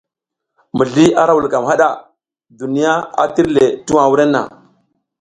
Mizli 0.77 1.05
ara 1.25 1.35
vulkam 1.39 1.69
hada, 1.69 1.89
duniya 2.59 2.93
a 3.21 3.23
tir 3.33 3.47
le 3.55 3.65
tuwa 3.85 4.03
wurenna. 4.11 4.41